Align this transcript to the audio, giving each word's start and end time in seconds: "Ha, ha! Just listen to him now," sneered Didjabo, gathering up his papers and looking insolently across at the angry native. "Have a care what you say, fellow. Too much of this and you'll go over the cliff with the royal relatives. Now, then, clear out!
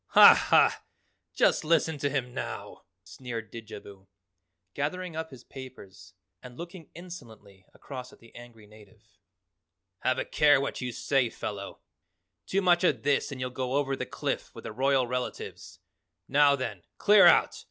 "Ha, 0.15 0.33
ha! 0.33 0.83
Just 1.31 1.63
listen 1.63 1.99
to 1.99 2.09
him 2.09 2.33
now," 2.33 2.85
sneered 3.03 3.51
Didjabo, 3.51 4.07
gathering 4.73 5.15
up 5.15 5.29
his 5.29 5.43
papers 5.43 6.15
and 6.41 6.57
looking 6.57 6.89
insolently 6.95 7.67
across 7.75 8.11
at 8.11 8.17
the 8.17 8.33
angry 8.33 8.65
native. 8.65 9.03
"Have 9.99 10.17
a 10.17 10.25
care 10.25 10.59
what 10.59 10.81
you 10.81 10.91
say, 10.91 11.29
fellow. 11.29 11.81
Too 12.47 12.63
much 12.63 12.83
of 12.83 13.03
this 13.03 13.31
and 13.31 13.39
you'll 13.39 13.51
go 13.51 13.73
over 13.75 13.95
the 13.95 14.07
cliff 14.07 14.49
with 14.55 14.63
the 14.63 14.71
royal 14.71 15.05
relatives. 15.05 15.77
Now, 16.27 16.55
then, 16.55 16.81
clear 16.97 17.27
out! 17.27 17.55